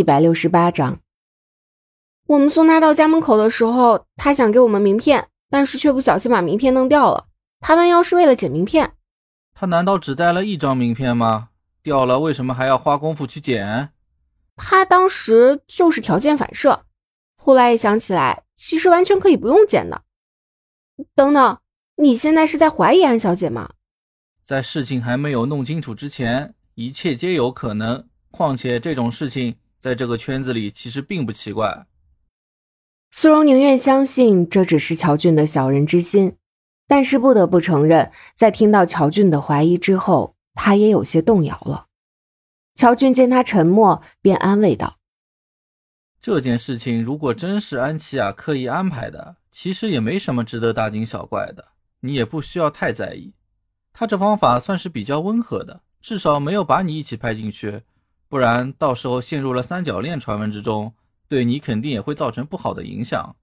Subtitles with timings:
[0.00, 0.98] 一百六十八章，
[2.26, 7.26] 我们送他到家门口的时候，他想给我们名片，但是却不小心把名片弄掉了。
[7.60, 8.94] 他弯腰是为了捡名片。
[9.52, 11.50] 他难道只带了一张名片吗？
[11.82, 13.90] 掉了为什么还要花功夫去捡？
[14.56, 16.86] 他当时就是条件反射，
[17.36, 20.00] 后来一想起来，其实完全可以不用捡的。
[21.14, 21.58] 等等，
[21.96, 23.72] 你现在是在怀疑安小姐吗？
[24.42, 28.06] 在事情还没有弄清楚之前，一切皆有可能。
[28.32, 31.86] 况且这种事情在这个圈子里其实并不奇怪。
[33.10, 36.36] 苏荣宁愿相信这只是乔俊的小人之心，
[36.86, 41.86] 但是不得不承认，在听到乔俊的怀疑之后，他也有些动摇了。
[42.76, 44.98] 乔俊见他沉默，便安慰道
[46.20, 53.34] ：“这件事情如果真是安琪亚刻意安排的，其实也没什么值得大惊小怪的，你也不需要太在意。
[53.92, 57.82] 他这方法算是比较温和的，至少没有把你一起拍进去。”
[58.30, 60.94] 不然，到时候陷入了三角恋传闻之中，
[61.26, 63.34] 对你肯定也会造成不好的影响。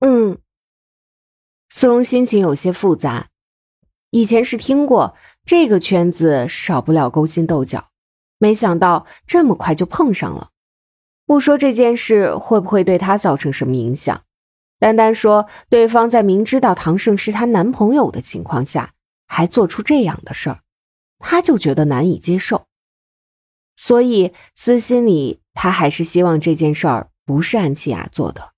[0.00, 0.36] 嗯，
[1.70, 3.28] 苏荣心情有些复杂。
[4.10, 7.88] 以前是听过这个圈子少不了勾心斗角，
[8.36, 10.50] 没想到这么快就碰上了。
[11.24, 14.24] 不说这件事会不会对他造成什么影响，
[14.78, 18.92] 单单说对方在明知道唐胜是她男朋友的情况下，
[19.26, 20.60] 还做出这样的事儿，
[21.18, 22.67] 他就觉得难以接受。
[23.80, 28.52] 所以，私心里他还是希望这件事儿不是安琪亚做的。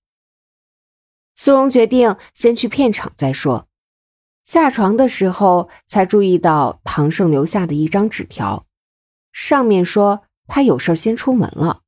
[1.35, 3.67] 苏荣决定先去片场再说。
[4.43, 8.65] 下床的时候，才注意到唐胜留下的一张纸条，
[9.31, 11.83] 上面说他有事先出门了，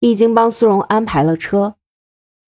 [0.00, 1.76] 已经帮苏荣安排了车，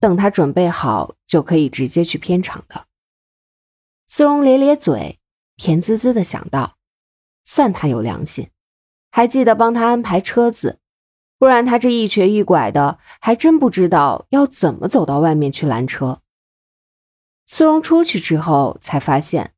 [0.00, 2.88] 等他准备好就可以直接去片场的。
[4.08, 5.20] 苏荣咧咧嘴，
[5.56, 6.76] 甜滋滋的想到，
[7.44, 8.50] 算他有良心。
[9.16, 10.78] 还记得帮他安排车子，
[11.38, 16.20] 不然他这一瘸一拐的，还真不知道要怎么走到外面去拦车。
[17.46, 19.52] 苏荣出去之后，才发现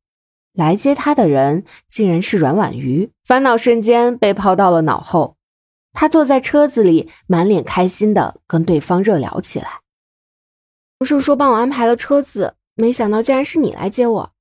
[0.52, 5.36] 来接他的人竟然是阮婉瑜，烦恼瞬间被抛到了脑后。
[5.92, 9.80] 他坐在车子里，满脸开心的跟对方热聊起来。
[10.96, 14.32] 不是说帮我安排了车子，没想到竟然是你来接我。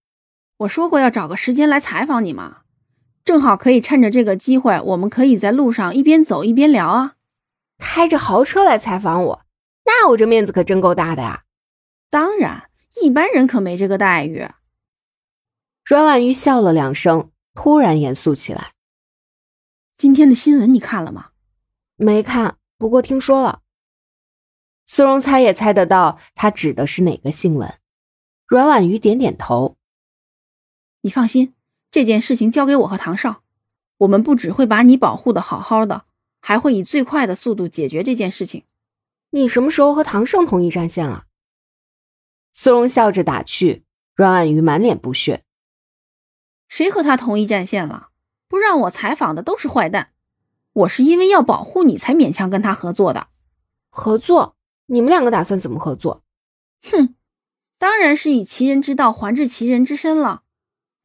[0.57, 2.57] 我说过要找个时间来采访你吗？
[3.27, 7.15] 正好可以趁着这个机会，我们可以在路上一边走一边聊啊。
[7.77, 9.45] 开着豪车来采访我，
[9.83, 11.43] 那我这面子可真够大的呀！
[12.09, 12.69] 当然，
[13.01, 14.47] 一般人可没这个待遇。
[15.83, 18.71] 阮婉瑜笑了两声，突然严肃起来
[19.97, 21.31] ：“今天的新闻你看了吗
[21.99, 23.59] ？”“没看，不过听说了。”
[24.87, 27.73] 苏荣猜也猜得到他指的是哪个新闻。
[28.45, 29.75] 阮婉瑜点点头
[31.03, 31.53] ：“你放心。”
[31.89, 33.43] 这件事情交给我和唐少，
[33.99, 36.05] 我们不只会把你保护的好好的，
[36.41, 38.65] 还会以最快的速度解决这件事情。
[39.31, 41.25] 你什么时候和唐胜同一战线了？
[42.53, 43.83] 苏荣笑着打趣，
[44.15, 45.43] 阮婉瑜满脸不屑
[46.67, 48.09] ：“谁和他同一战线了？
[48.47, 50.11] 不让我采访的都是坏蛋。
[50.73, 53.27] 我是因为要保护你才勉强跟他合作的。
[53.89, 54.55] 合作？
[54.87, 56.23] 你们两个打算怎么合作？
[56.89, 57.15] 哼，
[57.77, 60.43] 当然是以其人之道还治其人之身了。”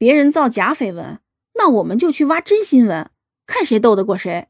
[0.03, 1.21] 别人造假绯闻，
[1.55, 3.09] 那我们就去挖真新闻，
[3.47, 4.49] 看谁斗得过谁。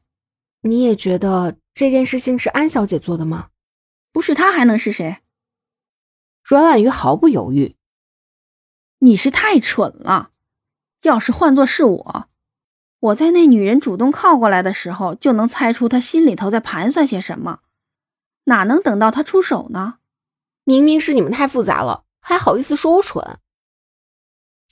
[0.61, 3.49] 你也觉得这件事情是安小姐做的吗？
[4.11, 5.19] 不是她还能是谁？
[6.43, 7.75] 阮婉瑜毫不犹豫。
[8.97, 10.31] 你是太蠢了。
[11.03, 12.29] 要是换做是我，
[12.99, 17.59] 我在那女人主动靠过来的时候，就能猜出她心里头在盘算些什么。
[18.45, 19.99] 哪能等到她出手呢？
[20.63, 23.37] 明明是你们太复杂了，还好意思说我蠢？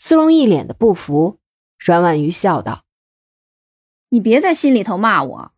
[0.03, 1.37] 苏荣一脸的不服，
[1.77, 2.85] 阮婉瑜笑道
[4.09, 5.51] ：“你别在心里头骂我，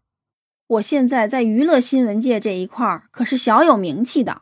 [0.68, 4.42] 我现在在娱乐新闻界这一块可是小有名气的。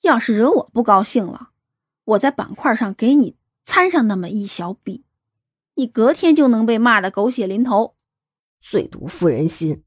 [0.00, 1.50] 要是惹我不高兴了，
[2.04, 3.36] 我在板块上给你
[3.66, 5.04] 掺上那么一小笔，
[5.74, 7.94] 你隔天就能被骂得狗血淋头。
[8.60, 9.84] 最毒妇人心，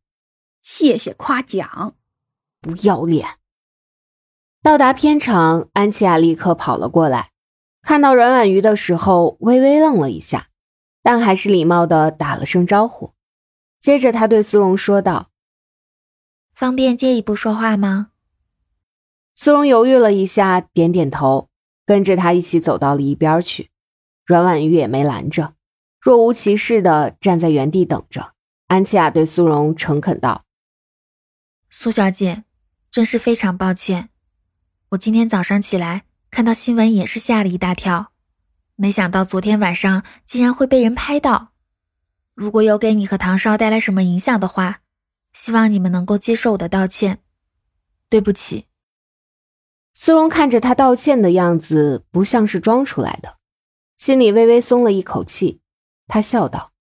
[0.62, 1.96] 谢谢夸奖，
[2.62, 3.40] 不要脸。”
[4.62, 7.32] 到达片场，安琪亚立刻跑了过来。
[7.86, 10.48] 看到阮婉瑜的时候，微微愣了一下，
[11.04, 13.14] 但还是礼貌的打了声招呼。
[13.80, 15.30] 接着，他对苏荣说道
[16.52, 18.10] ：“方便借一步说话吗？”
[19.36, 21.50] 苏荣犹豫了一下，点点头，
[21.86, 23.70] 跟着他一起走到了一边去。
[24.26, 25.54] 阮婉瑜也没拦着，
[26.02, 28.34] 若无其事的站在原地等着。
[28.66, 30.46] 安琪亚对苏荣诚恳道
[31.70, 32.46] ：“苏小姐，
[32.90, 34.10] 真是非常抱歉，
[34.90, 36.06] 我今天早上起来。”
[36.36, 38.12] 看到新闻也是吓了一大跳，
[38.76, 41.54] 没想到昨天晚上竟然会被人拍到。
[42.34, 44.82] 如果有给你和唐少带来什么影响的话，
[45.32, 47.20] 希望你们能够接受我的道歉，
[48.10, 48.66] 对不起。
[49.94, 53.38] 苏荣看着他道歉的样子，不像是装出来的，
[53.96, 55.62] 心里微微松了一口气。
[56.06, 56.74] 他笑道：“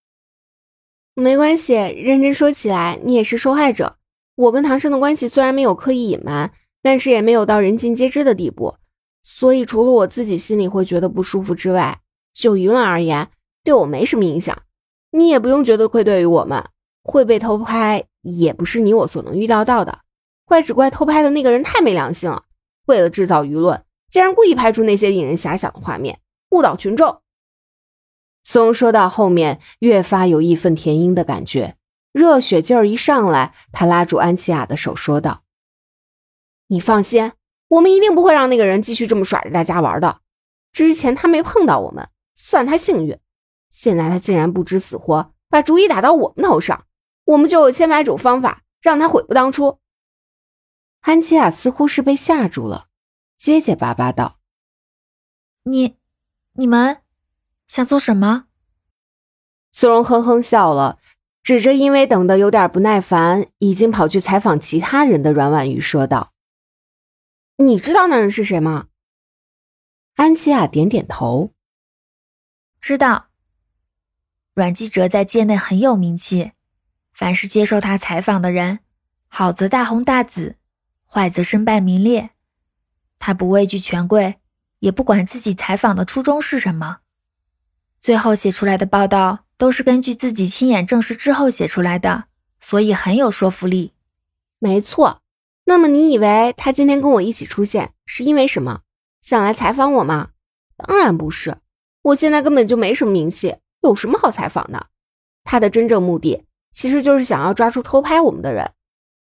[1.15, 3.99] 没关系，认真说起来，你也是受害者。
[4.35, 6.53] 我跟唐生的关系虽然没有刻意隐瞒，
[6.83, 8.79] 但是也没有到人尽皆知的地步。
[9.25, 12.01] 所以，除了我自己心里会觉得不舒服之外，
[12.33, 13.31] 就舆论而言，
[13.65, 14.57] 对我没什么影响。
[15.11, 16.65] 你也不用觉得愧对于我们。”
[17.07, 19.99] 会被偷拍也不是你我所能预料到的，
[20.47, 22.45] 怪只怪偷拍的那个人太没良心了。
[22.87, 27.21] 为了制造舆论，竟然故意拍出那些引人遐想的画面，误导群众。
[28.43, 31.77] 松说到后面，越发有义愤填膺的感觉，
[32.11, 35.43] 热血劲儿一上来，他拉住安琪亚的手说道
[36.69, 37.33] ：“你放心，
[37.75, 40.21] 我们一定不会让那个人继续这么耍着大家玩的。
[40.73, 43.19] 之前他没碰到我们，算他幸运。
[43.71, 46.87] 现在他竟然不知死活，把主意打到我们头上。”
[47.27, 49.79] 我们就有千百种方法让他悔不当初。
[51.01, 52.89] 安琪亚似乎是被吓住了，
[53.39, 54.37] 结结巴巴道
[55.65, 55.97] ：“你、
[56.53, 56.99] 你们
[57.67, 58.45] 想做什么？”
[59.73, 60.99] 苏荣哼哼笑了，
[61.43, 66.33] 指着因为等的有点不耐烦，已经跑去采访其他人的阮婉瑜说道
[67.57, 68.89] ：“你知道那人是谁吗？”
[70.17, 71.53] 安琪亚点点头
[72.81, 73.27] ：“知道。
[74.55, 76.53] 阮记哲在界内很有名气。”
[77.15, 78.81] 凡是接受他采访的人，
[79.29, 80.57] 好则大红大紫，
[81.07, 82.31] 坏则身败名裂。
[83.21, 84.41] 他不畏惧权贵，
[84.81, 86.99] 也不管自己采访的初衷是什么。
[88.01, 92.25] 最后写出来的报道都是根据自己亲眼证实之后写出来的，
[92.61, 93.95] 所以很有说服力。
[94.59, 95.23] 没错。
[95.65, 98.83] 那么你以为他今天跟我一起出现是因为什么？
[99.21, 100.31] 想来采访我吗？
[100.77, 101.57] 当然不是。
[102.03, 104.89] 我现在根本就没什么名气，有什么好采访的？
[105.43, 106.45] 他的真正目的。
[106.75, 108.73] 其实就是想要抓住偷拍我们的人，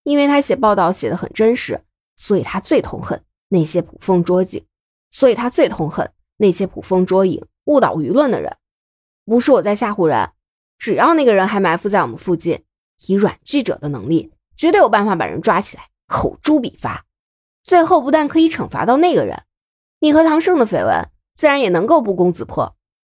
[0.05, 1.81] 因为他写报道写的很真实，
[2.17, 4.65] 所以他最痛恨那些捕风捉影，
[5.11, 8.57] 所以他最痛恨那些捕风捉影、误导舆论的人。
[9.27, 10.31] 不是我在吓唬人，
[10.79, 12.63] 只要那个人还埋伏在我们附近，
[13.09, 17.07] 以阮记者的能力，绝对有办法把人抓起来，口诛笔伐。
[17.63, 19.45] 最后不但可以惩罚到那个人，
[20.01, 22.75] 你和唐胜的绯闻自然也能够不攻自破。